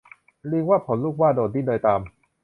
[0.51, 2.01] ลิงว่าผลลูกหว้า โดดดิ้นโดยตาม